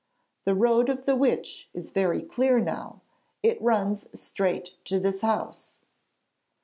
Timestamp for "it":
3.43-3.61